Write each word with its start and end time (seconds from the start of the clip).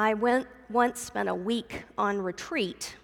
I 0.00 0.14
went 0.14 0.46
once 0.70 0.98
spent 0.98 1.28
a 1.28 1.34
week 1.34 1.84
on 1.98 2.22
retreat 2.22 2.96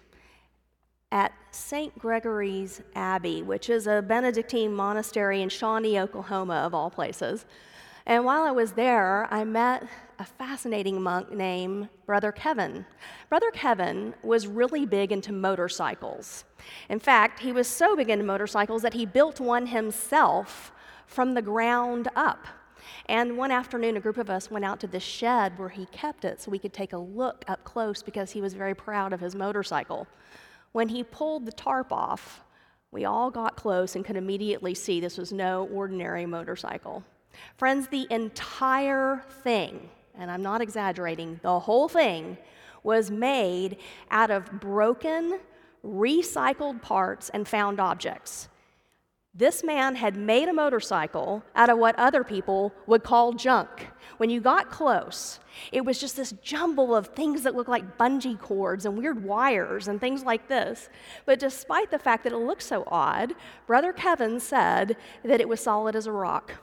at 1.11 1.31
St. 1.51 1.95
Gregory's 1.99 2.81
Abbey, 2.95 3.43
which 3.43 3.69
is 3.69 3.85
a 3.85 4.01
Benedictine 4.01 4.73
monastery 4.73 5.43
in 5.43 5.49
Shawnee, 5.49 5.99
Oklahoma, 5.99 6.55
of 6.55 6.73
all 6.73 6.89
places. 6.89 7.45
And 8.07 8.25
while 8.25 8.41
I 8.41 8.49
was 8.49 8.71
there, 8.71 9.27
I 9.29 9.43
met 9.43 9.87
a 10.17 10.25
fascinating 10.25 10.99
monk 10.99 11.31
named 11.31 11.89
Brother 12.07 12.31
Kevin. 12.31 12.83
Brother 13.29 13.51
Kevin 13.51 14.15
was 14.23 14.47
really 14.47 14.87
big 14.87 15.11
into 15.11 15.31
motorcycles. 15.31 16.45
In 16.89 16.97
fact, 16.97 17.41
he 17.41 17.51
was 17.51 17.67
so 17.67 17.95
big 17.95 18.09
into 18.09 18.25
motorcycles 18.25 18.81
that 18.81 18.95
he 18.95 19.05
built 19.05 19.39
one 19.39 19.67
himself 19.67 20.71
from 21.05 21.35
the 21.35 21.43
ground 21.43 22.07
up. 22.15 22.47
And 23.07 23.37
one 23.37 23.51
afternoon, 23.51 23.97
a 23.97 24.01
group 24.01 24.17
of 24.17 24.29
us 24.29 24.51
went 24.51 24.65
out 24.65 24.79
to 24.81 24.87
the 24.87 24.99
shed 24.99 25.57
where 25.57 25.69
he 25.69 25.85
kept 25.87 26.25
it 26.25 26.41
so 26.41 26.51
we 26.51 26.59
could 26.59 26.73
take 26.73 26.93
a 26.93 26.97
look 26.97 27.45
up 27.47 27.63
close 27.63 28.01
because 28.01 28.31
he 28.31 28.41
was 28.41 28.53
very 28.53 28.75
proud 28.75 29.13
of 29.13 29.19
his 29.19 29.35
motorcycle. 29.35 30.07
When 30.71 30.89
he 30.89 31.03
pulled 31.03 31.45
the 31.45 31.51
tarp 31.51 31.91
off, 31.91 32.41
we 32.91 33.05
all 33.05 33.29
got 33.29 33.55
close 33.55 33.95
and 33.95 34.05
could 34.05 34.15
immediately 34.15 34.73
see 34.73 34.99
this 34.99 35.17
was 35.17 35.33
no 35.33 35.67
ordinary 35.73 36.25
motorcycle. 36.25 37.03
Friends, 37.57 37.87
the 37.87 38.07
entire 38.09 39.23
thing, 39.43 39.89
and 40.17 40.31
I'm 40.31 40.41
not 40.41 40.61
exaggerating, 40.61 41.39
the 41.43 41.59
whole 41.59 41.87
thing 41.87 42.37
was 42.83 43.11
made 43.11 43.77
out 44.11 44.31
of 44.31 44.59
broken, 44.59 45.39
recycled 45.85 46.81
parts 46.81 47.29
and 47.29 47.47
found 47.47 47.79
objects. 47.79 48.47
This 49.37 49.63
man 49.63 49.93
had 49.93 50.17
made 50.17 50.49
a 50.49 50.53
motorcycle 50.53 51.43
out 51.55 51.69
of 51.69 51.77
what 51.77 51.95
other 51.99 52.23
people 52.23 52.73
would 52.87 53.03
call 53.03 53.33
junk. 53.33 53.89
When 54.17 54.31
you 54.31 54.41
got 54.41 54.71
close, 54.71 55.39
it 55.71 55.85
was 55.85 55.99
just 55.99 56.17
this 56.17 56.33
jumble 56.41 56.95
of 56.95 57.09
things 57.09 57.43
that 57.43 57.53
looked 57.53 57.69
like 57.69 57.99
bungee 57.99 58.39
cords 58.39 58.87
and 58.87 58.97
weird 58.97 59.23
wires 59.23 59.87
and 59.87 60.01
things 60.01 60.23
like 60.23 60.47
this. 60.47 60.89
But 61.27 61.37
despite 61.37 61.91
the 61.91 61.99
fact 61.99 62.23
that 62.23 62.33
it 62.33 62.37
looked 62.37 62.63
so 62.63 62.83
odd, 62.87 63.35
Brother 63.67 63.93
Kevin 63.93 64.39
said 64.39 64.97
that 65.23 65.39
it 65.39 65.47
was 65.47 65.59
solid 65.59 65.95
as 65.95 66.07
a 66.07 66.11
rock. 66.11 66.53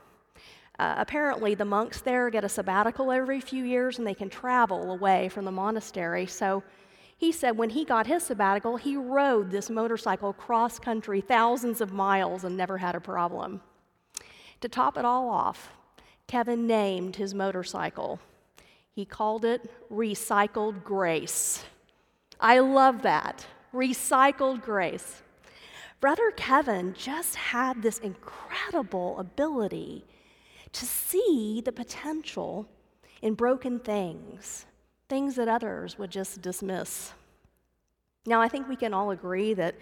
Uh, 0.77 0.97
apparently, 0.98 1.55
the 1.55 1.65
monks 1.65 2.01
there 2.01 2.29
get 2.29 2.43
a 2.43 2.48
sabbatical 2.48 3.13
every 3.13 3.41
few 3.41 3.63
years 3.63 3.98
and 3.98 4.07
they 4.07 4.15
can 4.15 4.29
travel 4.29 4.91
away 4.91 5.29
from 5.29 5.45
the 5.45 5.53
monastery. 5.53 6.27
So 6.27 6.65
he 7.17 7.33
said 7.33 7.57
when 7.57 7.70
he 7.70 7.84
got 7.84 8.07
his 8.07 8.25
sabbatical, 8.25 8.77
he 8.77 8.97
rode 8.97 9.51
this 9.51 9.70
motorcycle 9.70 10.33
cross 10.33 10.79
country 10.79 11.20
thousands 11.20 11.81
of 11.81 11.93
miles 11.93 12.45
and 12.45 12.57
never 12.57 12.79
had 12.79 12.95
a 12.95 13.01
problem. 13.01 13.61
To 14.61 14.69
top 14.69 14.97
it 14.97 15.05
all 15.05 15.29
off, 15.29 15.73
Kevin 16.27 16.67
named 16.67 17.17
his 17.17 17.35
motorcycle. 17.35 18.20
He 18.91 19.05
called 19.05 19.45
it 19.45 19.70
Recycled 19.91 20.85
Grace. 20.85 21.65
I 22.41 22.59
love 22.61 23.03
that. 23.03 23.47
Recycled 23.73 24.62
Grace. 24.62 25.23
Brother 26.01 26.31
Kevin 26.33 26.95
just 26.95 27.35
had 27.35 27.83
this 27.83 27.98
incredible 27.98 29.19
ability 29.19 30.05
to 30.73 30.85
see 30.85 31.62
the 31.65 31.73
potential 31.73 32.69
in 33.23 33.35
broken 33.35 33.79
things 33.79 34.67
things 35.15 35.37
that 35.37 35.47
others 35.47 35.97
would 35.97 36.11
just 36.11 36.43
dismiss. 36.43 37.12
Now, 38.27 38.43
I 38.43 38.48
think 38.48 38.69
we 38.69 38.75
can 38.75 38.93
all 38.93 39.12
agree 39.12 39.55
that 39.55 39.77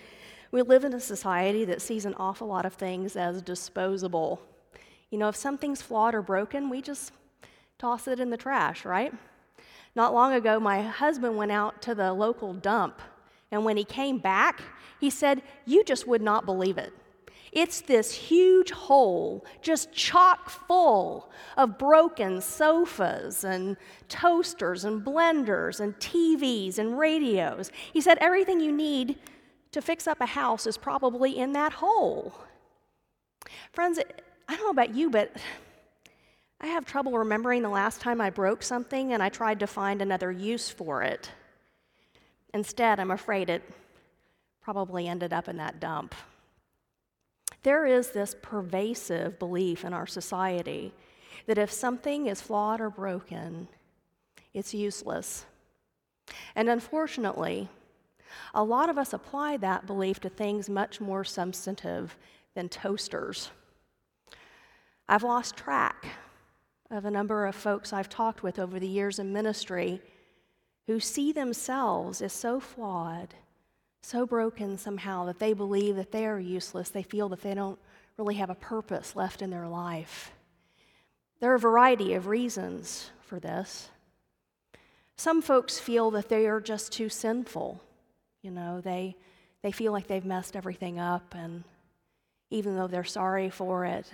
we 0.51 0.61
live 0.61 0.85
in 0.85 0.93
a 0.93 1.01
society 1.01 1.65
that 1.65 1.81
sees 1.81 2.05
an 2.05 2.13
awful 2.19 2.49
lot 2.49 2.67
of 2.67 2.75
things 2.75 3.17
as 3.17 3.41
disposable. 3.41 4.43
You 5.09 5.17
know, 5.17 5.29
if 5.29 5.37
something's 5.37 5.81
flawed 5.81 6.15
or 6.15 6.21
broken, 6.21 6.69
we 6.69 6.83
just 6.83 7.13
toss 7.79 8.07
it 8.09 8.21
in 8.21 8.29
the 8.29 8.37
trash, 8.37 8.85
right? 8.85 9.15
Not 9.95 10.13
long 10.13 10.35
ago, 10.35 10.61
my 10.61 10.83
husband 10.83 11.39
went 11.39 11.51
out 11.51 11.81
to 11.81 11.95
the 11.95 12.13
local 12.13 12.53
dump, 12.53 13.01
and 13.51 13.65
when 13.65 13.79
he 13.79 13.85
came 13.85 14.19
back, 14.19 14.61
he 15.01 15.09
said, 15.09 15.41
You 15.65 15.83
just 15.83 16.07
would 16.07 16.21
not 16.21 16.45
believe 16.45 16.77
it. 16.77 16.93
It's 17.53 17.83
this 17.83 18.13
huge 18.13 18.71
hole, 18.71 19.45
just 19.61 19.93
chock 19.93 20.49
full 20.49 21.31
of 21.59 21.77
broken 21.77 22.41
sofas 22.41 23.45
and 23.45 23.77
toasters 24.09 24.87
and 24.87 25.05
blenders 25.05 25.79
and 25.79 25.95
TVs 25.97 26.79
and 26.79 26.99
radios. 26.99 27.71
He 27.93 28.01
said 28.01 28.17
everything 28.23 28.59
you 28.61 28.73
need 28.73 29.19
to 29.73 29.83
fix 29.83 30.07
up 30.07 30.23
a 30.23 30.27
house 30.27 30.67
is 30.67 30.79
probably 30.79 31.39
in 31.39 31.53
that 31.53 31.75
hole. 31.75 32.35
Friends, 33.73 33.99
I 34.49 34.57
don't 34.57 34.65
know 34.65 34.71
about 34.71 34.95
you, 34.95 35.11
but 35.11 35.37
I 36.59 36.69
have 36.69 36.87
trouble 36.87 37.19
remembering 37.19 37.63
the 37.63 37.69
last 37.69 38.01
time 38.01 38.21
I 38.21 38.31
broke 38.31 38.63
something 38.63 39.13
and 39.13 39.23
I 39.23 39.29
tried 39.29 39.61
to 39.61 39.67
find 39.67 40.01
another 40.01 40.33
use 40.33 40.71
for 40.71 41.03
it. 41.03 41.31
Instead, 42.55 42.99
I'm 42.99 43.11
afraid 43.11 43.51
it 43.51 43.63
probably 44.63 45.07
ended 45.07 45.35
up 45.35 45.49
in 45.49 45.59
that 45.59 45.81
dump. 45.81 46.15
There 47.63 47.87
is 47.87 48.11
this 48.11 48.35
pervasive 48.43 49.39
belief 49.39 49.85
in 49.85 49.93
our 49.93 50.07
society 50.07 50.93
that 51.47 51.59
if 51.59 51.73
something 51.73 52.27
is 52.27 52.41
flawed 52.41 52.81
or 52.81 52.91
broken, 52.91 53.69
it's 54.53 54.75
useless. 54.75 55.45
And 56.55 56.69
unfortunately, 56.69 57.69
a 58.55 58.65
lot 58.65 58.89
of 58.89 58.99
us 58.99 59.13
apply 59.13 59.59
that 59.59 59.87
belief 59.87 60.21
to 60.21 60.29
things 60.29 60.69
much 60.69 61.01
more 61.01 61.25
substantive 61.25 62.17
than 62.55 62.69
toasters. 62.69 63.51
I've 65.09 65.23
lost 65.23 65.57
track 65.57 66.07
of 66.91 67.05
a 67.05 67.11
number 67.11 67.47
of 67.47 67.55
folks 67.55 67.93
I've 67.93 68.09
talked 68.09 68.43
with 68.43 68.59
over 68.59 68.79
the 68.79 68.87
years 68.87 69.19
in 69.19 69.33
ministry 69.33 70.01
who 70.87 71.01
see 71.01 71.33
themselves 71.33 72.21
as 72.23 72.33
so 72.33 72.61
flawed 72.61 73.35
so 74.03 74.27
broken 74.27 74.77
somehow 74.77 75.25
that 75.27 75.39
they 75.39 75.53
believe 75.53 75.97
that 75.97 76.13
they 76.13 76.27
are 76.27 76.39
useless. 76.39 76.91
They 76.91 77.03
feel 77.03 77.29
that 77.31 77.43
they 77.43 77.55
don't 77.55 77.79
really 78.19 78.35
have 78.35 78.51
a 78.51 78.55
purpose 78.55 79.17
left 79.17 79.43
in 79.43 79.51
their 79.51 79.69
life. 79.69 80.33
There 81.41 81.51
are 81.53 81.57
a 81.57 81.61
variety 81.61 82.15
of 82.15 82.27
reasons 82.27 83.11
for 83.21 83.41
this. 83.41 83.91
Some 85.17 85.41
folks 85.41 85.79
feel 85.79 86.11
that 86.13 86.29
they 86.29 86.47
are 86.47 86.61
just 86.61 86.93
too 86.93 87.09
sinful. 87.09 87.81
You 88.43 88.51
know, 88.51 88.81
they, 88.81 89.17
they 89.63 89.73
feel 89.73 89.93
like 89.93 90.09
they've 90.09 90.25
messed 90.25 90.57
everything 90.57 90.99
up, 90.99 91.35
and 91.35 91.65
even 92.51 92.77
though 92.77 92.89
they're 92.89 93.05
sorry 93.05 93.51
for 93.51 93.85
it, 93.85 94.11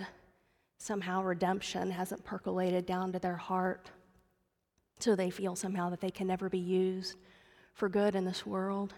somehow 0.78 1.22
redemption 1.22 1.90
hasn't 1.90 2.24
percolated 2.24 2.86
down 2.86 3.12
to 3.12 3.18
their 3.18 3.36
heart. 3.36 3.90
So 5.00 5.14
they 5.14 5.30
feel 5.30 5.56
somehow 5.56 5.90
that 5.90 6.00
they 6.00 6.10
can 6.10 6.26
never 6.26 6.48
be 6.48 6.58
used 6.58 7.16
for 7.72 7.88
good 7.88 8.14
in 8.14 8.24
this 8.24 8.44
world. 8.44 8.94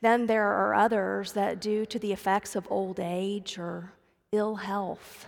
Then 0.00 0.26
there 0.26 0.46
are 0.46 0.74
others 0.74 1.32
that, 1.32 1.60
due 1.60 1.84
to 1.86 1.98
the 1.98 2.12
effects 2.12 2.54
of 2.54 2.66
old 2.70 3.00
age 3.00 3.58
or 3.58 3.92
ill 4.32 4.56
health, 4.56 5.26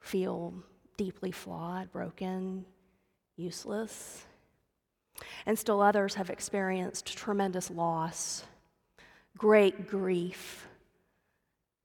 feel 0.00 0.54
deeply 0.96 1.30
flawed, 1.30 1.92
broken, 1.92 2.64
useless. 3.36 4.24
And 5.46 5.58
still 5.58 5.80
others 5.80 6.14
have 6.14 6.30
experienced 6.30 7.16
tremendous 7.16 7.70
loss, 7.70 8.44
great 9.38 9.86
grief 9.86 10.66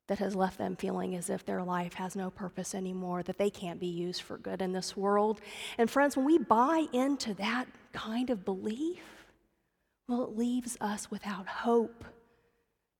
that 0.07 0.17
has 0.17 0.35
left 0.35 0.57
them 0.57 0.75
feeling 0.75 1.15
as 1.15 1.29
if 1.29 1.45
their 1.45 1.61
life 1.61 1.93
has 1.93 2.15
no 2.15 2.31
purpose 2.31 2.73
anymore, 2.73 3.21
that 3.21 3.37
they 3.37 3.51
can't 3.51 3.79
be 3.79 3.87
used 3.87 4.23
for 4.23 4.39
good 4.39 4.59
in 4.59 4.71
this 4.71 4.97
world. 4.97 5.39
And 5.77 5.89
friends, 5.89 6.17
when 6.17 6.25
we 6.25 6.39
buy 6.39 6.87
into 6.91 7.35
that 7.35 7.67
kind 7.93 8.31
of 8.31 8.43
belief, 8.43 9.18
well, 10.09 10.23
it 10.23 10.35
leaves 10.35 10.75
us 10.81 11.11
without 11.11 11.47
hope. 11.47 12.03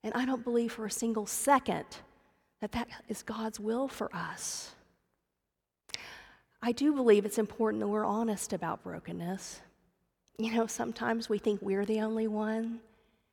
And 0.03 0.14
I 0.14 0.25
don't 0.25 0.44
believe 0.44 0.72
for 0.72 0.86
a 0.86 0.92
single 0.92 1.25
second 1.25 1.86
that 2.62 2.72
that 2.74 2.88
is 3.08 3.24
God's 3.24 3.59
will 3.59 3.88
for 3.88 4.16
us. 4.16 4.75
I 6.62 6.72
do 6.72 6.94
believe 6.94 7.25
it's 7.25 7.40
important 7.40 7.81
that 7.81 7.88
we're 7.88 8.06
honest 8.06 8.53
about 8.53 8.84
brokenness. 8.84 9.59
You 10.38 10.54
know, 10.54 10.68
sometimes 10.68 11.30
we 11.30 11.39
think 11.39 11.62
we're 11.63 11.86
the 11.86 12.01
only 12.01 12.28
one 12.28 12.80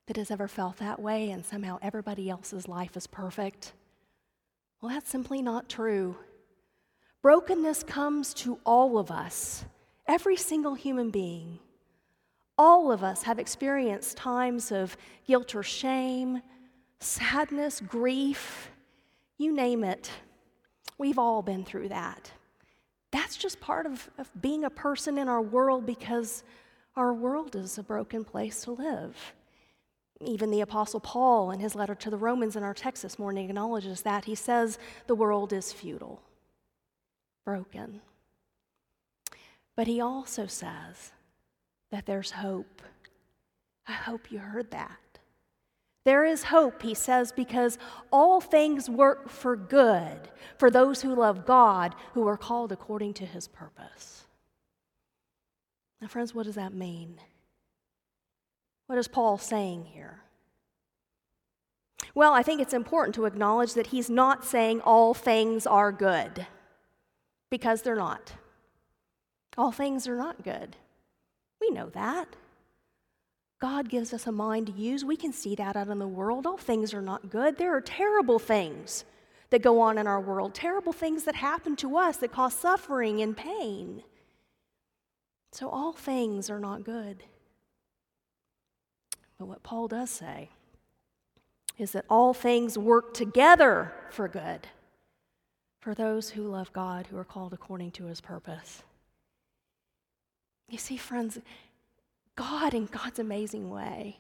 that 0.07 0.17
has 0.17 0.31
ever 0.31 0.49
felt 0.49 0.79
that 0.79 1.01
way, 1.01 1.31
and 1.31 1.45
somehow 1.45 1.79
everybody 1.83 2.31
else's 2.31 2.69
life 2.69 2.97
is 2.97 3.07
perfect. 3.07 3.75
Well, 4.81 4.93
that's 4.93 5.11
simply 5.11 5.43
not 5.43 5.69
true. 5.69 6.17
Brokenness 7.21 7.83
comes 7.83 8.33
to 8.35 8.59
all 8.65 8.97
of 8.97 9.11
us, 9.11 9.65
every 10.07 10.37
single 10.37 10.75
human 10.75 11.11
being. 11.11 11.59
All 12.59 12.91
of 12.91 13.05
us 13.05 13.23
have 13.25 13.39
experienced 13.39 14.17
times 14.17 14.73
of 14.73 14.97
guilt 15.27 15.55
or 15.55 15.63
shame, 15.63 16.41
sadness, 17.01 17.81
grief, 17.81 18.71
you 19.39 19.53
name 19.55 19.85
it. 19.85 20.11
We've 20.99 21.19
all 21.19 21.43
been 21.43 21.65
through 21.65 21.91
that. 21.91 22.31
That's 23.11 23.37
just 23.37 23.61
part 23.61 23.87
of, 23.87 24.09
of 24.19 24.31
being 24.41 24.65
a 24.65 24.71
person 24.71 25.19
in 25.19 25.29
our 25.29 25.43
world 25.43 25.85
because 25.85 26.43
our 26.97 27.13
world 27.13 27.55
is 27.55 27.77
a 27.77 27.83
broken 27.83 28.25
place 28.25 28.63
to 28.63 28.73
live. 28.73 29.35
Even 30.23 30.51
the 30.51 30.63
Apostle 30.63 31.01
Paul, 31.01 31.51
in 31.51 31.61
his 31.61 31.75
letter 31.75 31.95
to 31.95 32.09
the 32.09 32.17
Romans 32.17 32.57
in 32.57 32.63
our 32.63 32.73
text 32.73 33.03
this 33.03 33.19
morning, 33.19 33.51
acknowledges 33.51 34.01
that. 34.03 34.25
He 34.25 34.35
says, 34.35 34.79
The 35.07 35.15
world 35.15 35.53
is 35.53 35.75
futile, 35.75 36.23
broken. 37.45 38.01
But 39.77 39.87
he 39.87 40.01
also 40.01 40.47
says 40.47 41.13
that 41.91 42.07
there's 42.07 42.31
hope. 42.31 42.83
I 43.87 43.93
hope 43.93 44.33
you 44.33 44.39
heard 44.39 44.71
that. 44.73 44.99
There 46.05 46.25
is 46.25 46.45
hope, 46.45 46.83
he 46.83 46.95
says, 46.95 47.33
because 47.33 47.79
all 48.13 48.41
things 48.41 48.89
work 48.89 49.29
for 49.29 49.57
good 49.57 50.29
for 50.57 50.71
those 50.71 51.03
who 51.03 51.15
love 51.15 51.45
God, 51.45 51.95
who 52.15 52.29
are 52.29 52.37
called 52.37 52.71
according 52.71 53.15
to 53.15 53.27
his 53.27 53.49
purpose. 53.49 54.25
Now, 56.01 56.07
friends, 56.07 56.35
what 56.35 56.47
does 56.47 56.55
that 56.55 56.73
mean? 56.73 57.19
What 58.87 58.99
is 58.99 59.09
Paul 59.09 59.37
saying 59.37 59.87
here? 59.87 60.21
Well, 62.15 62.33
I 62.33 62.43
think 62.43 62.61
it's 62.61 62.73
important 62.73 63.15
to 63.17 63.25
acknowledge 63.25 63.75
that 63.75 63.89
he's 63.89 64.09
not 64.09 64.45
saying 64.45 64.83
all 64.83 65.13
things 65.13 65.67
are 65.67 65.91
good, 65.91 66.47
because 67.51 67.83
they're 67.83 67.97
not. 67.97 68.33
All 69.59 69.73
things 69.73 70.07
are 70.07 70.17
not 70.17 70.45
good. 70.45 70.77
We 71.61 71.71
know 71.71 71.89
that. 71.91 72.37
God 73.61 73.89
gives 73.89 74.13
us 74.13 74.27
a 74.27 74.33
mind 74.33 74.67
to 74.67 74.73
use. 74.73 75.05
We 75.05 75.17
can 75.17 75.33
see 75.33 75.55
that 75.55 75.77
out 75.77 75.89
in 75.89 75.99
the 75.99 76.07
world. 76.07 76.47
All 76.47 76.59
things 76.59 76.93
are 76.93 77.03
not 77.03 77.31
good. 77.31 77.57
There 77.57 77.75
are 77.75 77.81
terrible 77.81 78.39
things 78.39 79.05
that 79.51 79.63
go 79.63 79.81
on 79.81 79.97
in 79.97 80.07
our 80.07 80.21
world, 80.21 80.55
terrible 80.55 80.93
things 80.93 81.25
that 81.25 81.37
happen 81.37 81.77
to 81.77 81.97
us 81.97 82.19
that 82.19 82.33
cause 82.33 82.55
suffering 82.55 83.23
and 83.23 83.37
pain. 83.37 84.03
So, 85.53 85.71
all 85.71 85.93
things 85.93 86.51
are 86.51 86.59
not 86.59 86.85
good. 86.85 87.23
But 89.39 89.47
what 89.47 89.63
Paul 89.63 89.89
does 89.89 90.11
say 90.11 90.51
is 91.79 91.93
that 91.93 92.05
all 92.11 92.35
things 92.35 92.77
work 92.77 93.15
together 93.15 93.93
for 94.11 94.29
good 94.29 94.67
for 95.81 95.95
those 95.95 96.31
who 96.31 96.43
love 96.43 96.73
God, 96.73 97.07
who 97.07 97.17
are 97.17 97.25
called 97.25 97.53
according 97.53 97.93
to 97.93 98.07
his 98.07 98.21
purpose. 98.21 98.83
You 100.69 100.79
see, 100.79 100.97
friends, 100.97 101.39
God, 102.35 102.75
in 102.75 102.87
God's 102.87 103.19
amazing 103.19 103.71
way, 103.71 104.19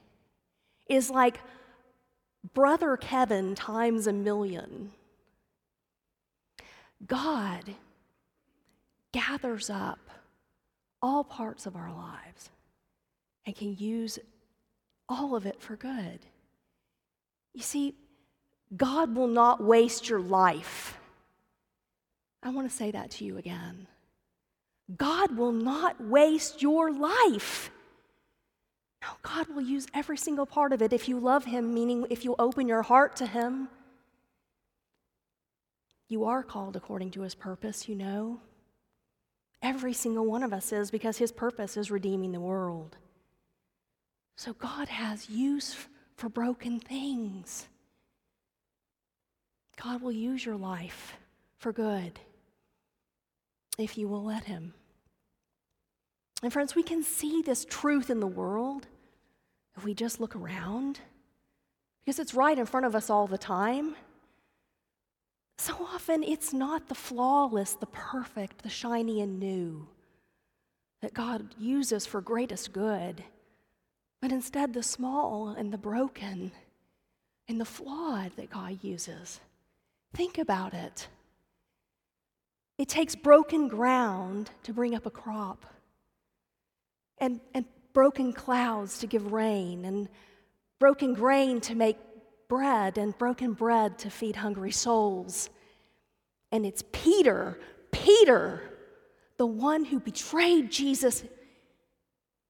is 0.88 1.10
like 1.10 1.40
Brother 2.54 2.96
Kevin 2.96 3.54
times 3.54 4.06
a 4.06 4.12
million. 4.12 4.92
God 7.06 7.74
gathers 9.12 9.68
up 9.68 9.98
all 11.02 11.24
parts 11.24 11.66
of 11.66 11.76
our 11.76 11.92
lives 11.92 12.50
and 13.44 13.54
can 13.54 13.76
use 13.76 14.18
all 15.08 15.36
of 15.36 15.46
it 15.46 15.60
for 15.60 15.76
good. 15.76 16.20
You 17.52 17.62
see, 17.62 17.94
God 18.76 19.14
will 19.14 19.28
not 19.28 19.62
waste 19.62 20.08
your 20.08 20.20
life. 20.20 20.98
I 22.42 22.50
want 22.50 22.68
to 22.68 22.76
say 22.76 22.90
that 22.90 23.10
to 23.12 23.24
you 23.24 23.38
again. 23.38 23.86
God 24.94 25.36
will 25.36 25.52
not 25.52 26.00
waste 26.00 26.62
your 26.62 26.92
life. 26.92 27.70
No, 29.02 29.08
God 29.22 29.48
will 29.48 29.62
use 29.62 29.86
every 29.92 30.16
single 30.16 30.46
part 30.46 30.72
of 30.72 30.80
it 30.80 30.92
if 30.92 31.08
you 31.08 31.18
love 31.18 31.44
Him, 31.44 31.74
meaning 31.74 32.06
if 32.08 32.24
you 32.24 32.36
open 32.38 32.68
your 32.68 32.82
heart 32.82 33.16
to 33.16 33.26
Him. 33.26 33.68
You 36.08 36.24
are 36.24 36.44
called 36.44 36.76
according 36.76 37.10
to 37.12 37.22
His 37.22 37.34
purpose, 37.34 37.88
you 37.88 37.96
know. 37.96 38.40
Every 39.60 39.92
single 39.92 40.24
one 40.24 40.44
of 40.44 40.52
us 40.52 40.72
is 40.72 40.90
because 40.90 41.16
His 41.16 41.32
purpose 41.32 41.76
is 41.76 41.90
redeeming 41.90 42.30
the 42.30 42.40
world. 42.40 42.96
So 44.36 44.52
God 44.52 44.88
has 44.88 45.28
use 45.28 45.74
for 46.14 46.28
broken 46.28 46.78
things. 46.78 47.66
God 49.82 50.00
will 50.00 50.12
use 50.12 50.46
your 50.46 50.56
life 50.56 51.16
for 51.58 51.72
good 51.72 52.20
if 53.78 53.98
you 53.98 54.08
will 54.08 54.24
let 54.24 54.44
Him. 54.44 54.74
And 56.42 56.52
friends, 56.52 56.74
we 56.74 56.82
can 56.82 57.02
see 57.02 57.42
this 57.42 57.64
truth 57.64 58.10
in 58.10 58.20
the 58.20 58.26
world 58.26 58.86
if 59.76 59.84
we 59.84 59.94
just 59.94 60.20
look 60.20 60.34
around, 60.34 61.00
because 62.04 62.18
it's 62.18 62.34
right 62.34 62.58
in 62.58 62.66
front 62.66 62.86
of 62.86 62.94
us 62.94 63.10
all 63.10 63.26
the 63.26 63.38
time. 63.38 63.94
So 65.58 65.74
often 65.80 66.22
it's 66.22 66.52
not 66.52 66.88
the 66.88 66.94
flawless, 66.94 67.74
the 67.74 67.86
perfect, 67.86 68.62
the 68.62 68.68
shiny 68.68 69.20
and 69.20 69.38
new 69.38 69.88
that 71.02 71.14
God 71.14 71.54
uses 71.58 72.06
for 72.06 72.20
greatest 72.20 72.72
good, 72.72 73.22
but 74.20 74.32
instead 74.32 74.72
the 74.72 74.82
small 74.82 75.48
and 75.48 75.72
the 75.72 75.78
broken 75.78 76.52
and 77.48 77.60
the 77.60 77.64
flawed 77.64 78.32
that 78.36 78.50
God 78.50 78.78
uses. 78.82 79.40
Think 80.14 80.38
about 80.38 80.72
it. 80.72 81.08
It 82.78 82.88
takes 82.88 83.14
broken 83.14 83.68
ground 83.68 84.50
to 84.64 84.72
bring 84.72 84.94
up 84.94 85.06
a 85.06 85.10
crop 85.10 85.64
and, 87.18 87.40
and 87.54 87.64
broken 87.94 88.32
clouds 88.32 88.98
to 88.98 89.06
give 89.06 89.32
rain, 89.32 89.86
and 89.86 90.08
broken 90.78 91.14
grain 91.14 91.60
to 91.62 91.74
make 91.74 91.96
bread, 92.48 92.98
and 92.98 93.16
broken 93.16 93.54
bread 93.54 93.98
to 94.00 94.10
feed 94.10 94.36
hungry 94.36 94.70
souls. 94.70 95.48
And 96.52 96.66
it's 96.66 96.84
Peter, 96.92 97.58
Peter, 97.90 98.62
the 99.38 99.46
one 99.46 99.84
who 99.84 99.98
betrayed 99.98 100.70
Jesus 100.70 101.24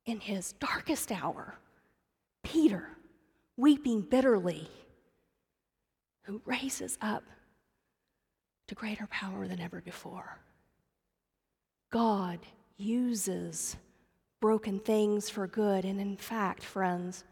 in 0.05 0.19
his 0.19 0.53
darkest 0.55 1.13
hour. 1.13 1.55
Peter, 2.43 2.89
weeping 3.57 4.03
bitterly, 4.03 4.69
who 6.23 6.43
raises 6.45 6.99
up 7.01 7.23
to 8.69 8.75
greater 8.75 9.07
power 9.07 9.47
than 9.47 9.61
ever 9.61 9.81
before. 9.81 10.39
God 11.91 12.41
uses 12.77 13.77
broken 14.41 14.79
things 14.79 15.31
for 15.31 15.47
good. 15.47 15.85
And 15.85 16.01
in 16.01 16.17
fact, 16.17 16.63
friends, 16.63 17.25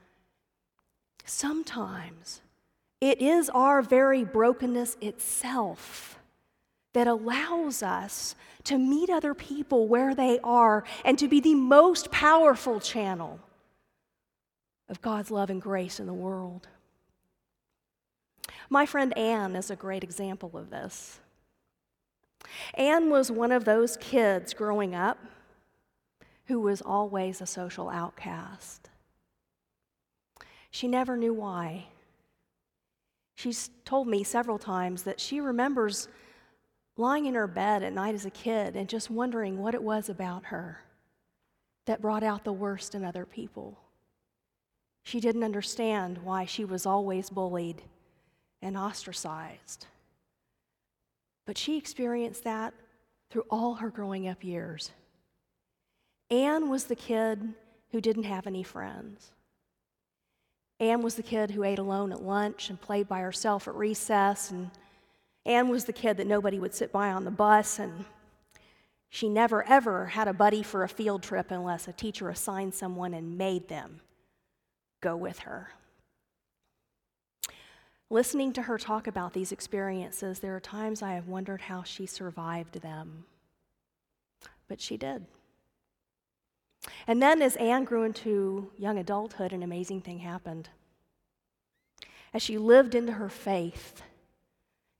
sometimes 1.24 2.40
it 3.00 3.20
is 3.20 3.50
our 3.50 3.82
very 3.82 4.24
brokenness 4.24 4.96
itself 5.00 6.18
that 6.92 7.06
allows 7.06 7.82
us 7.82 8.34
to 8.64 8.78
meet 8.78 9.10
other 9.10 9.34
people 9.34 9.88
where 9.88 10.14
they 10.14 10.38
are 10.42 10.84
and 11.04 11.18
to 11.18 11.28
be 11.28 11.40
the 11.40 11.54
most 11.54 12.10
powerful 12.10 12.80
channel 12.80 13.40
of 14.88 15.02
God's 15.02 15.30
love 15.30 15.50
and 15.50 15.60
grace 15.60 15.98
in 15.98 16.06
the 16.06 16.14
world. 16.14 16.68
My 18.70 18.86
friend 18.86 19.16
Anne 19.18 19.56
is 19.56 19.70
a 19.70 19.76
great 19.76 20.04
example 20.04 20.50
of 20.54 20.70
this. 20.70 21.20
Anne 22.74 23.10
was 23.10 23.30
one 23.30 23.52
of 23.52 23.64
those 23.64 23.96
kids 23.96 24.54
growing 24.54 24.94
up 24.94 25.18
who 26.46 26.60
was 26.60 26.82
always 26.82 27.40
a 27.40 27.46
social 27.46 27.88
outcast. 27.88 28.90
She 30.70 30.88
never 30.88 31.16
knew 31.16 31.32
why. 31.32 31.86
She's 33.34 33.70
told 33.84 34.08
me 34.08 34.24
several 34.24 34.58
times 34.58 35.04
that 35.04 35.20
she 35.20 35.40
remembers 35.40 36.08
lying 36.96 37.26
in 37.26 37.34
her 37.34 37.46
bed 37.46 37.82
at 37.82 37.92
night 37.92 38.14
as 38.14 38.24
a 38.24 38.30
kid 38.30 38.76
and 38.76 38.88
just 38.88 39.10
wondering 39.10 39.58
what 39.58 39.74
it 39.74 39.82
was 39.82 40.08
about 40.08 40.46
her 40.46 40.80
that 41.86 42.00
brought 42.00 42.22
out 42.22 42.44
the 42.44 42.52
worst 42.52 42.94
in 42.94 43.04
other 43.04 43.26
people. 43.26 43.78
She 45.02 45.20
didn't 45.20 45.44
understand 45.44 46.18
why 46.18 46.44
she 46.44 46.64
was 46.64 46.86
always 46.86 47.30
bullied 47.30 47.82
and 48.62 48.76
ostracized. 48.76 49.86
But 51.46 51.58
she 51.58 51.76
experienced 51.76 52.44
that 52.44 52.74
through 53.30 53.44
all 53.50 53.74
her 53.74 53.90
growing 53.90 54.28
up 54.28 54.42
years. 54.44 54.92
Anne 56.30 56.68
was 56.68 56.84
the 56.84 56.96
kid 56.96 57.54
who 57.92 58.00
didn't 58.00 58.24
have 58.24 58.46
any 58.46 58.62
friends. 58.62 59.32
Anne 60.80 61.02
was 61.02 61.14
the 61.14 61.22
kid 61.22 61.50
who 61.50 61.64
ate 61.64 61.78
alone 61.78 62.12
at 62.12 62.22
lunch 62.22 62.70
and 62.70 62.80
played 62.80 63.08
by 63.08 63.20
herself 63.20 63.68
at 63.68 63.74
recess. 63.74 64.50
And 64.50 64.70
Anne 65.46 65.68
was 65.68 65.84
the 65.84 65.92
kid 65.92 66.16
that 66.16 66.26
nobody 66.26 66.58
would 66.58 66.74
sit 66.74 66.90
by 66.90 67.10
on 67.10 67.24
the 67.24 67.30
bus. 67.30 67.78
And 67.78 68.04
she 69.08 69.28
never, 69.28 69.62
ever 69.68 70.06
had 70.06 70.26
a 70.26 70.32
buddy 70.32 70.62
for 70.62 70.82
a 70.82 70.88
field 70.88 71.22
trip 71.22 71.50
unless 71.50 71.86
a 71.86 71.92
teacher 71.92 72.28
assigned 72.28 72.74
someone 72.74 73.14
and 73.14 73.38
made 73.38 73.68
them 73.68 74.00
go 75.00 75.16
with 75.16 75.40
her. 75.40 75.70
Listening 78.14 78.52
to 78.52 78.62
her 78.62 78.78
talk 78.78 79.08
about 79.08 79.32
these 79.32 79.50
experiences, 79.50 80.38
there 80.38 80.54
are 80.54 80.60
times 80.60 81.02
I 81.02 81.14
have 81.14 81.26
wondered 81.26 81.62
how 81.62 81.82
she 81.82 82.06
survived 82.06 82.80
them. 82.80 83.24
But 84.68 84.80
she 84.80 84.96
did. 84.96 85.26
And 87.08 87.20
then, 87.20 87.42
as 87.42 87.56
Anne 87.56 87.82
grew 87.82 88.04
into 88.04 88.70
young 88.78 88.98
adulthood, 88.98 89.52
an 89.52 89.64
amazing 89.64 90.00
thing 90.00 90.20
happened. 90.20 90.68
As 92.32 92.40
she 92.40 92.56
lived 92.56 92.94
into 92.94 93.14
her 93.14 93.28
faith, 93.28 94.02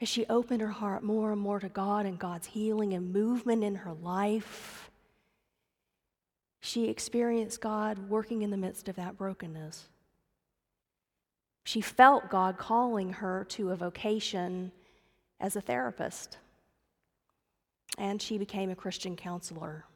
as 0.01 0.09
she 0.09 0.27
opened 0.27 0.61
her 0.61 0.67
heart 0.67 1.05
more 1.05 1.31
and 1.31 1.41
more 1.41 1.61
to 1.61 1.69
God 1.69 2.07
and 2.07 2.19
God's 2.19 2.49
healing 2.49 2.95
and 2.95 3.13
movement 3.13 3.63
in 3.63 3.77
her 3.77 3.93
life, 3.93 4.91
she 6.59 6.89
experienced 6.89 7.61
God 7.61 8.09
working 8.09 8.43
in 8.43 8.51
the 8.51 8.57
midst 8.57 8.89
of 8.89 8.97
that 8.97 9.17
brokenness. 9.17 9.87
She 11.65 11.81
felt 11.81 12.29
God 12.29 12.59
calling 12.59 13.15
her 13.15 13.45
to 13.51 13.71
a 13.71 13.77
vocation 13.77 14.71
as 15.41 15.57
a 15.57 15.63
therapist, 15.63 16.39
and 17.97 18.21
she 18.21 18.37
became 18.37 18.71
a 18.71 18.77
Christian 18.77 19.17
counselor. 19.17 19.87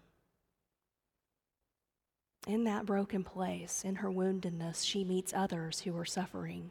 In 2.46 2.64
that 2.64 2.86
broken 2.86 3.22
place, 3.22 3.84
in 3.84 3.96
her 3.96 4.10
woundedness, 4.10 4.82
she 4.82 5.04
meets 5.04 5.34
others 5.34 5.80
who 5.80 5.96
are 5.98 6.06
suffering. 6.06 6.70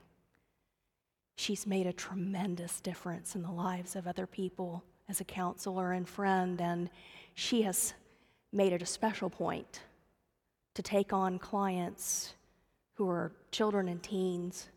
She's 1.35 1.67
made 1.67 1.85
a 1.85 1.93
tremendous 1.93 2.81
difference 2.81 3.35
in 3.35 3.43
the 3.43 3.51
lives 3.51 3.95
of 3.95 4.07
other 4.07 4.25
people 4.25 4.83
as 5.07 5.21
a 5.21 5.25
counselor 5.25 5.91
and 5.91 6.09
friend, 6.09 6.59
and 6.59 6.89
she 7.35 7.61
has 7.61 7.93
made 8.51 8.73
it 8.73 8.81
a 8.81 8.87
special 8.87 9.29
point 9.29 9.81
to 10.73 10.81
take 10.81 11.13
on 11.13 11.37
clients 11.37 12.33
who 12.95 13.07
are 13.07 13.31
children 13.51 13.87
and 13.87 14.01
teens 14.01 14.69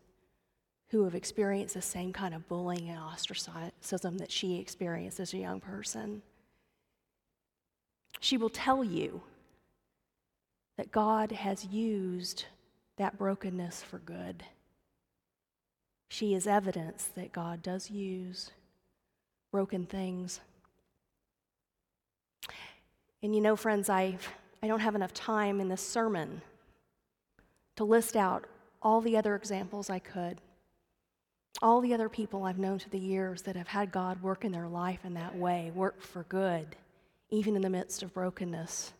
who 0.91 1.05
have 1.05 1.15
experienced 1.15 1.73
the 1.73 1.81
same 1.81 2.11
kind 2.11 2.33
of 2.35 2.47
bullying 2.49 2.89
and 2.89 2.99
ostracism 2.99 4.17
that 4.17 4.31
she 4.31 4.59
experienced 4.59 5.21
as 5.21 5.33
a 5.33 5.37
young 5.37 5.59
person. 5.59 6.21
She 8.19 8.37
will 8.37 8.49
tell 8.49 8.83
you 8.83 9.21
that 10.77 10.91
God 10.91 11.31
has 11.31 11.65
used 11.65 12.45
that 12.97 13.17
brokenness 13.17 13.81
for 13.81 13.99
good. 13.99 14.43
She 16.09 16.33
is 16.33 16.45
evidence 16.45 17.09
that 17.15 17.31
God 17.31 17.63
does 17.63 17.89
use 17.89 18.51
broken 19.49 19.85
things. 19.85 20.41
And 23.23 23.33
you 23.33 23.39
know, 23.39 23.55
friends, 23.55 23.89
I, 23.89 24.17
I 24.61 24.67
don't 24.67 24.81
have 24.81 24.95
enough 24.95 25.13
time 25.13 25.61
in 25.61 25.69
this 25.69 25.81
sermon 25.85 26.41
to 27.77 27.85
list 27.85 28.17
out 28.17 28.45
all 28.81 28.99
the 28.99 29.15
other 29.15 29.35
examples 29.35 29.89
I 29.89 29.99
could, 29.99 30.41
all 31.61 31.81
the 31.81 31.93
other 31.93 32.09
people 32.09 32.43
I've 32.43 32.57
known 32.57 32.79
through 32.79 32.91
the 32.91 33.05
years 33.05 33.41
that 33.43 33.55
have 33.55 33.67
had 33.67 33.91
God 33.91 34.21
work 34.21 34.45
in 34.45 34.51
their 34.51 34.67
life 34.67 34.99
in 35.03 35.13
that 35.15 35.35
way, 35.35 35.71
work 35.75 36.01
for 36.01 36.23
good, 36.23 36.75
even 37.29 37.55
in 37.55 37.61
the 37.61 37.69
midst 37.69 38.03
of 38.03 38.13
brokenness. 38.13 38.93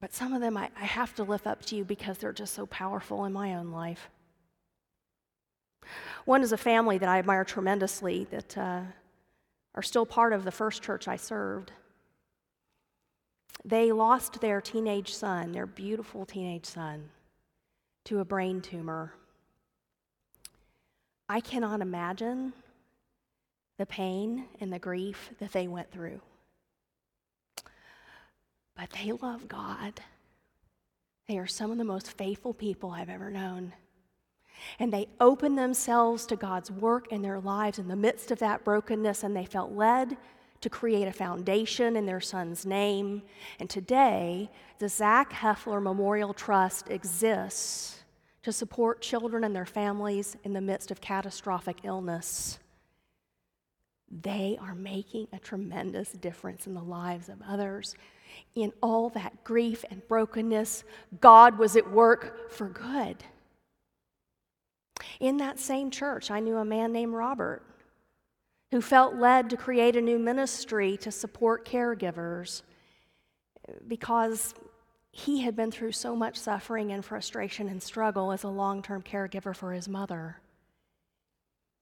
But 0.00 0.12
some 0.12 0.32
of 0.34 0.40
them 0.40 0.56
I, 0.56 0.70
I 0.78 0.84
have 0.84 1.14
to 1.14 1.24
lift 1.24 1.46
up 1.46 1.64
to 1.66 1.76
you 1.76 1.84
because 1.84 2.18
they're 2.18 2.32
just 2.32 2.54
so 2.54 2.66
powerful 2.66 3.24
in 3.24 3.32
my 3.32 3.54
own 3.54 3.70
life. 3.70 4.10
One 6.24 6.42
is 6.42 6.52
a 6.52 6.58
family 6.58 6.98
that 6.98 7.08
I 7.08 7.18
admire 7.18 7.44
tremendously 7.44 8.24
that 8.30 8.56
uh, 8.56 8.80
are 9.74 9.82
still 9.82 10.06
part 10.06 10.32
of 10.32 10.44
the 10.44 10.50
first 10.50 10.82
church 10.82 11.08
I 11.08 11.16
served. 11.16 11.72
They 13.64 13.92
lost 13.92 14.40
their 14.40 14.60
teenage 14.60 15.14
son, 15.14 15.52
their 15.52 15.66
beautiful 15.66 16.26
teenage 16.26 16.66
son, 16.66 17.08
to 18.04 18.20
a 18.20 18.24
brain 18.24 18.60
tumor. 18.60 19.14
I 21.34 21.40
cannot 21.40 21.80
imagine 21.80 22.52
the 23.76 23.86
pain 23.86 24.44
and 24.60 24.72
the 24.72 24.78
grief 24.78 25.30
that 25.40 25.50
they 25.50 25.66
went 25.66 25.90
through. 25.90 26.20
But 28.76 28.90
they 28.90 29.10
love 29.10 29.48
God. 29.48 30.00
They 31.26 31.36
are 31.38 31.48
some 31.48 31.72
of 31.72 31.78
the 31.78 31.84
most 31.84 32.16
faithful 32.16 32.54
people 32.54 32.92
I've 32.92 33.08
ever 33.08 33.32
known 33.32 33.72
and 34.78 34.92
they 34.92 35.08
opened 35.20 35.58
themselves 35.58 36.24
to 36.26 36.36
God's 36.36 36.70
work 36.70 37.10
in 37.10 37.22
their 37.22 37.40
lives 37.40 37.80
in 37.80 37.88
the 37.88 37.96
midst 37.96 38.30
of 38.30 38.38
that 38.38 38.64
brokenness, 38.64 39.24
and 39.24 39.36
they 39.36 39.44
felt 39.44 39.72
led 39.72 40.16
to 40.60 40.70
create 40.70 41.08
a 41.08 41.12
foundation 41.12 41.96
in 41.96 42.06
their 42.06 42.20
son's 42.20 42.64
name. 42.64 43.22
And 43.58 43.68
today, 43.68 44.50
the 44.78 44.88
Zach 44.88 45.32
Heffler 45.32 45.80
Memorial 45.80 46.32
Trust 46.32 46.88
exists 46.88 48.03
to 48.44 48.52
support 48.52 49.00
children 49.00 49.42
and 49.42 49.56
their 49.56 49.64
families 49.64 50.36
in 50.44 50.52
the 50.52 50.60
midst 50.60 50.90
of 50.90 51.00
catastrophic 51.00 51.78
illness. 51.82 52.58
They 54.10 54.58
are 54.60 54.74
making 54.74 55.28
a 55.32 55.38
tremendous 55.38 56.10
difference 56.12 56.66
in 56.66 56.74
the 56.74 56.82
lives 56.82 57.30
of 57.30 57.40
others. 57.48 57.96
In 58.54 58.72
all 58.82 59.08
that 59.10 59.44
grief 59.44 59.82
and 59.90 60.06
brokenness, 60.06 60.84
God 61.22 61.58
was 61.58 61.74
at 61.74 61.90
work 61.90 62.50
for 62.50 62.68
good. 62.68 63.24
In 65.20 65.38
that 65.38 65.58
same 65.58 65.90
church, 65.90 66.30
I 66.30 66.40
knew 66.40 66.58
a 66.58 66.66
man 66.66 66.92
named 66.92 67.14
Robert 67.14 67.62
who 68.70 68.82
felt 68.82 69.14
led 69.14 69.48
to 69.50 69.56
create 69.56 69.96
a 69.96 70.02
new 70.02 70.18
ministry 70.18 70.98
to 70.98 71.10
support 71.10 71.64
caregivers 71.64 72.60
because 73.88 74.54
he 75.16 75.42
had 75.42 75.54
been 75.54 75.70
through 75.70 75.92
so 75.92 76.16
much 76.16 76.36
suffering 76.36 76.90
and 76.90 77.04
frustration 77.04 77.68
and 77.68 77.80
struggle 77.80 78.32
as 78.32 78.42
a 78.42 78.48
long 78.48 78.82
term 78.82 79.00
caregiver 79.00 79.54
for 79.54 79.72
his 79.72 79.88
mother. 79.88 80.40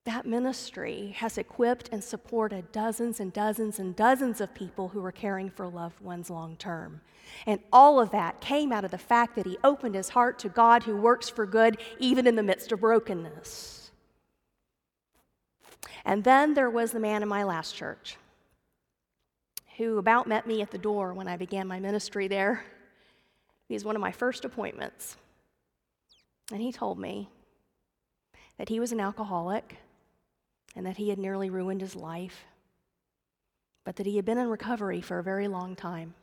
That 0.05 0.27
ministry 0.27 1.15
has 1.17 1.39
equipped 1.39 1.89
and 1.91 2.03
supported 2.03 2.71
dozens 2.71 3.19
and 3.19 3.33
dozens 3.33 3.79
and 3.79 3.95
dozens 3.95 4.39
of 4.39 4.53
people 4.53 4.89
who 4.89 5.03
are 5.03 5.11
caring 5.11 5.49
for 5.49 5.67
loved 5.67 5.99
ones 5.99 6.29
long 6.29 6.57
term. 6.57 7.01
And 7.47 7.59
all 7.71 7.99
of 7.99 8.11
that 8.11 8.39
came 8.39 8.71
out 8.71 8.85
of 8.85 8.91
the 8.91 8.99
fact 8.99 9.35
that 9.35 9.47
he 9.47 9.57
opened 9.63 9.95
his 9.95 10.09
heart 10.09 10.37
to 10.39 10.49
God 10.49 10.83
who 10.83 10.95
works 10.95 11.27
for 11.27 11.47
good 11.47 11.79
even 11.99 12.27
in 12.27 12.35
the 12.35 12.43
midst 12.43 12.71
of 12.71 12.81
brokenness. 12.81 13.89
And 16.05 16.23
then 16.23 16.53
there 16.53 16.69
was 16.69 16.91
the 16.91 16.99
man 16.99 17.23
in 17.23 17.29
my 17.29 17.43
last 17.43 17.73
church 17.73 18.17
who 19.77 19.97
about 19.97 20.27
met 20.27 20.45
me 20.45 20.61
at 20.61 20.69
the 20.69 20.77
door 20.77 21.15
when 21.15 21.27
I 21.27 21.35
began 21.35 21.67
my 21.67 21.79
ministry 21.79 22.27
there. 22.27 22.63
He 23.67 23.73
was 23.73 23.85
one 23.85 23.95
of 23.95 24.01
my 24.01 24.11
first 24.11 24.45
appointments. 24.45 25.17
And 26.51 26.61
he 26.61 26.71
told 26.71 26.99
me 26.99 27.29
that 28.57 28.69
he 28.69 28.79
was 28.79 28.91
an 28.91 28.99
alcoholic 28.99 29.77
and 30.75 30.85
that 30.85 30.97
he 30.97 31.09
had 31.09 31.19
nearly 31.19 31.49
ruined 31.49 31.81
his 31.81 31.95
life, 31.95 32.45
but 33.83 33.95
that 33.95 34.05
he 34.05 34.15
had 34.15 34.25
been 34.25 34.37
in 34.37 34.47
recovery 34.47 35.01
for 35.01 35.19
a 35.19 35.23
very 35.23 35.47
long 35.47 35.75
time. 35.75 36.13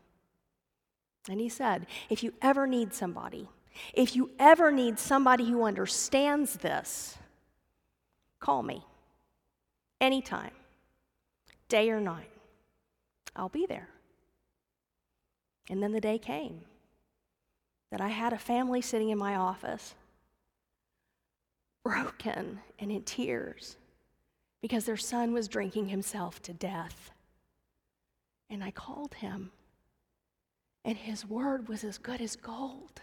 And 1.28 1.40
he 1.40 1.48
said, 1.48 1.86
If 2.08 2.22
you 2.22 2.32
ever 2.42 2.66
need 2.66 2.94
somebody, 2.94 3.48
if 3.94 4.16
you 4.16 4.30
ever 4.38 4.70
need 4.70 4.98
somebody 4.98 5.48
who 5.50 5.64
understands 5.64 6.54
this, 6.54 7.16
call 8.40 8.62
me 8.62 8.84
anytime, 10.00 10.52
day 11.68 11.90
or 11.90 12.00
night. 12.00 12.30
I'll 13.36 13.48
be 13.48 13.66
there. 13.66 13.88
And 15.68 15.82
then 15.82 15.92
the 15.92 16.00
day 16.00 16.18
came 16.18 16.62
that 17.90 18.00
I 18.00 18.08
had 18.08 18.32
a 18.32 18.38
family 18.38 18.80
sitting 18.80 19.10
in 19.10 19.18
my 19.18 19.34
office, 19.34 19.94
broken 21.84 22.60
and 22.78 22.92
in 22.92 23.02
tears, 23.02 23.76
because 24.60 24.84
their 24.84 24.96
son 24.96 25.32
was 25.32 25.48
drinking 25.48 25.88
himself 25.88 26.40
to 26.42 26.52
death. 26.52 27.10
And 28.48 28.62
I 28.62 28.70
called 28.70 29.14
him, 29.14 29.50
and 30.84 30.96
his 30.96 31.26
word 31.26 31.68
was 31.68 31.84
as 31.84 31.98
good 31.98 32.20
as 32.20 32.36
gold. 32.36 33.00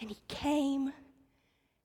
And 0.00 0.10
he 0.10 0.18
came, 0.28 0.92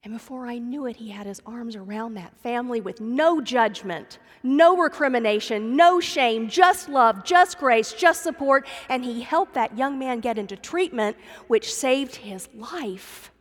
and 0.03 0.13
before 0.13 0.45
I 0.45 0.57
knew 0.57 0.85
it, 0.85 0.95
he 0.95 1.09
had 1.09 1.25
his 1.25 1.41
arms 1.45 1.75
around 1.75 2.13
that 2.13 2.37
family 2.37 2.79
with 2.79 3.01
no 3.01 3.41
judgment, 3.41 4.19
no 4.43 4.77
recrimination, 4.77 5.75
no 5.75 5.99
shame, 5.99 6.47
just 6.47 6.87
love, 6.87 7.25
just 7.25 7.57
grace, 7.57 7.91
just 7.93 8.23
support. 8.23 8.67
And 8.89 9.03
he 9.03 9.21
helped 9.21 9.55
that 9.55 9.77
young 9.77 9.99
man 9.99 10.19
get 10.19 10.37
into 10.37 10.55
treatment, 10.55 11.17
which 11.47 11.73
saved 11.73 12.15
his 12.15 12.47
life. 12.53 13.31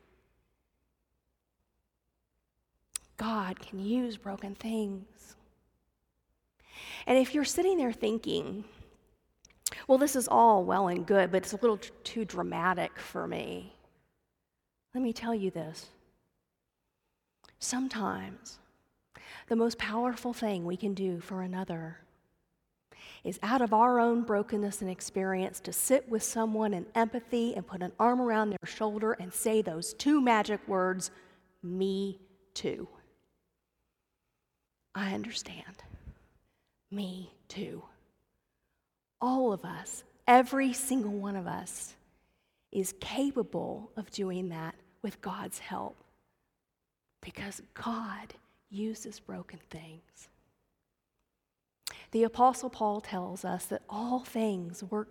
God 3.16 3.60
can 3.60 3.78
use 3.78 4.16
broken 4.16 4.54
things. 4.54 5.36
And 7.06 7.18
if 7.18 7.34
you're 7.34 7.44
sitting 7.44 7.76
there 7.76 7.92
thinking, 7.92 8.64
well, 9.86 9.98
this 9.98 10.16
is 10.16 10.26
all 10.26 10.64
well 10.64 10.88
and 10.88 11.06
good, 11.06 11.30
but 11.30 11.38
it's 11.38 11.52
a 11.52 11.60
little 11.60 11.78
too 12.02 12.24
dramatic 12.24 12.98
for 12.98 13.26
me, 13.26 13.74
let 14.94 15.02
me 15.02 15.12
tell 15.12 15.34
you 15.34 15.50
this. 15.50 15.90
Sometimes 17.58 18.58
the 19.48 19.56
most 19.56 19.78
powerful 19.78 20.32
thing 20.32 20.64
we 20.64 20.76
can 20.76 20.94
do 20.94 21.20
for 21.20 21.42
another 21.42 21.98
is 23.24 23.38
out 23.42 23.60
of 23.60 23.72
our 23.72 23.98
own 23.98 24.22
brokenness 24.22 24.82
and 24.82 24.90
experience 24.90 25.58
to 25.60 25.72
sit 25.72 26.08
with 26.08 26.22
someone 26.22 26.72
in 26.72 26.86
empathy 26.94 27.54
and 27.56 27.66
put 27.66 27.82
an 27.82 27.92
arm 27.98 28.20
around 28.20 28.50
their 28.50 28.66
shoulder 28.66 29.12
and 29.14 29.32
say 29.32 29.62
those 29.62 29.94
two 29.94 30.20
magic 30.20 30.60
words, 30.68 31.10
me 31.62 32.20
too. 32.54 32.86
I 34.94 35.12
understand. 35.12 35.82
Me 36.90 37.32
too. 37.48 37.82
All 39.20 39.52
of 39.52 39.64
us, 39.64 40.04
every 40.28 40.72
single 40.72 41.12
one 41.12 41.36
of 41.36 41.46
us, 41.46 41.96
is 42.70 42.94
capable 43.00 43.90
of 43.96 44.10
doing 44.10 44.50
that 44.50 44.74
with 45.02 45.20
God's 45.20 45.58
help 45.58 45.96
because 47.20 47.62
God 47.74 48.34
uses 48.70 49.20
broken 49.20 49.58
things. 49.70 50.28
The 52.10 52.24
Apostle 52.24 52.70
Paul 52.70 53.00
tells 53.00 53.44
us 53.44 53.66
that 53.66 53.82
all 53.88 54.20
things 54.20 54.82
work 54.84 55.08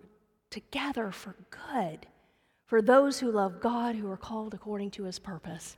together 0.50 1.10
for 1.10 1.36
good 1.50 2.06
for 2.66 2.82
those 2.82 3.20
who 3.20 3.30
love 3.30 3.60
God, 3.60 3.94
who 3.94 4.10
are 4.10 4.16
called 4.16 4.54
according 4.54 4.90
to 4.92 5.04
his 5.04 5.18
purpose. 5.18 5.76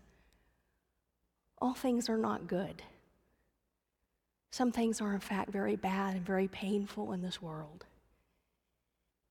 All 1.61 1.75
things 1.75 2.08
are 2.08 2.16
not 2.16 2.47
good. 2.47 2.82
Some 4.50 4.73
things 4.73 5.00
are, 5.00 5.12
in 5.12 5.20
fact, 5.20 5.50
very 5.50 5.76
bad 5.76 6.16
and 6.16 6.25
very 6.25 6.49
painful 6.49 7.12
in 7.12 7.20
this 7.20 7.42
world. 7.42 7.85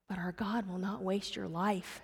But 0.08 0.20
our 0.20 0.34
God 0.34 0.70
will 0.70 0.78
not 0.78 1.02
waste 1.02 1.36
your 1.36 1.48
life. 1.48 2.02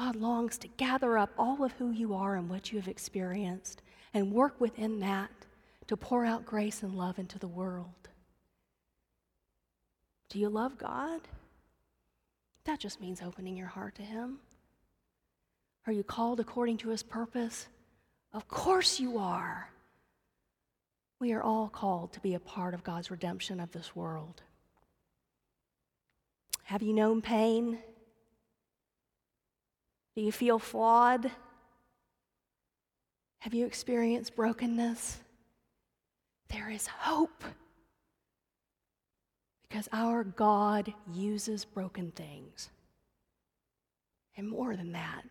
God 0.00 0.16
longs 0.16 0.56
to 0.56 0.68
gather 0.78 1.18
up 1.18 1.28
all 1.36 1.62
of 1.62 1.72
who 1.72 1.90
you 1.90 2.14
are 2.14 2.36
and 2.36 2.48
what 2.48 2.72
you 2.72 2.78
have 2.78 2.88
experienced 2.88 3.82
and 4.14 4.32
work 4.32 4.58
within 4.58 4.98
that 5.00 5.30
to 5.88 5.94
pour 5.94 6.24
out 6.24 6.46
grace 6.46 6.82
and 6.82 6.94
love 6.94 7.18
into 7.18 7.38
the 7.38 7.46
world. 7.46 8.08
Do 10.30 10.38
you 10.38 10.48
love 10.48 10.78
God? 10.78 11.20
That 12.64 12.78
just 12.78 12.98
means 13.02 13.20
opening 13.20 13.58
your 13.58 13.66
heart 13.66 13.94
to 13.96 14.02
Him. 14.02 14.38
Are 15.86 15.92
you 15.92 16.02
called 16.02 16.40
according 16.40 16.78
to 16.78 16.88
His 16.88 17.02
purpose? 17.02 17.66
Of 18.32 18.48
course 18.48 19.00
you 19.00 19.18
are. 19.18 19.68
We 21.18 21.34
are 21.34 21.42
all 21.42 21.68
called 21.68 22.14
to 22.14 22.20
be 22.20 22.34
a 22.34 22.40
part 22.40 22.72
of 22.72 22.82
God's 22.82 23.10
redemption 23.10 23.60
of 23.60 23.70
this 23.72 23.94
world. 23.94 24.40
Have 26.62 26.80
you 26.80 26.94
known 26.94 27.20
pain? 27.20 27.80
Do 30.20 30.26
you 30.26 30.32
feel 30.32 30.58
flawed? 30.58 31.30
Have 33.38 33.54
you 33.54 33.64
experienced 33.64 34.36
brokenness? 34.36 35.18
There 36.50 36.68
is 36.68 36.86
hope 36.86 37.42
because 39.62 39.88
our 39.94 40.24
God 40.24 40.92
uses 41.10 41.64
broken 41.64 42.10
things. 42.10 42.68
And 44.36 44.46
more 44.46 44.76
than 44.76 44.92
that, 44.92 45.22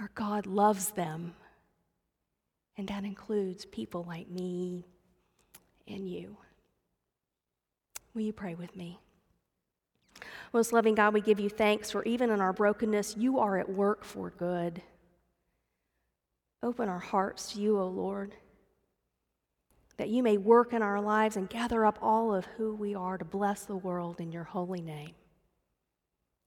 our 0.00 0.10
God 0.14 0.46
loves 0.46 0.92
them, 0.92 1.34
and 2.78 2.88
that 2.88 3.04
includes 3.04 3.66
people 3.66 4.06
like 4.08 4.30
me 4.30 4.86
and 5.86 6.08
you. 6.08 6.38
Will 8.14 8.22
you 8.22 8.32
pray 8.32 8.54
with 8.54 8.74
me? 8.74 8.98
Most 10.54 10.72
loving 10.72 10.94
God, 10.94 11.12
we 11.12 11.20
give 11.20 11.40
you 11.40 11.48
thanks 11.48 11.90
for 11.90 12.04
even 12.04 12.30
in 12.30 12.40
our 12.40 12.52
brokenness, 12.52 13.16
you 13.18 13.40
are 13.40 13.58
at 13.58 13.68
work 13.68 14.04
for 14.04 14.30
good. 14.30 14.80
Open 16.62 16.88
our 16.88 17.00
hearts 17.00 17.52
to 17.52 17.60
you, 17.60 17.76
O 17.76 17.88
Lord, 17.88 18.36
that 19.96 20.10
you 20.10 20.22
may 20.22 20.36
work 20.36 20.72
in 20.72 20.80
our 20.80 21.00
lives 21.00 21.36
and 21.36 21.50
gather 21.50 21.84
up 21.84 21.98
all 22.00 22.32
of 22.32 22.44
who 22.56 22.72
we 22.72 22.94
are 22.94 23.18
to 23.18 23.24
bless 23.24 23.64
the 23.64 23.74
world 23.74 24.20
in 24.20 24.30
your 24.30 24.44
holy 24.44 24.80
name. 24.80 25.16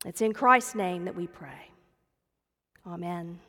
It's 0.06 0.22
in 0.22 0.32
Christ's 0.32 0.76
name 0.76 1.04
that 1.04 1.16
we 1.16 1.28
pray. 1.28 1.72
Amen. 2.88 3.40